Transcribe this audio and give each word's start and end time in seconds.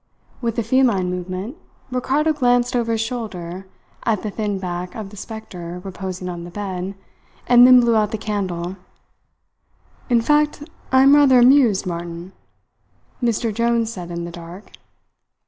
With 0.41 0.57
a 0.57 0.63
feline 0.63 1.11
movement, 1.11 1.57
Ricardo 1.91 2.33
glanced 2.33 2.75
over 2.75 2.93
his 2.93 3.01
shoulder 3.01 3.67
at 4.03 4.23
the 4.23 4.31
thin 4.31 4.57
back 4.57 4.95
of 4.95 5.11
the 5.11 5.15
spectre 5.15 5.79
reposing 5.83 6.27
on 6.27 6.43
the 6.43 6.49
bed, 6.49 6.95
and 7.45 7.67
then 7.67 7.79
blew 7.81 7.95
out 7.95 8.09
the 8.09 8.17
candle. 8.17 8.77
"In 10.09 10.19
fact, 10.19 10.63
I 10.91 11.03
am 11.03 11.15
rather 11.15 11.37
amused, 11.37 11.85
Martin," 11.85 12.33
Mr. 13.21 13.53
Jones 13.53 13.93
said 13.93 14.09
in 14.09 14.25
the 14.25 14.31
dark. 14.31 14.71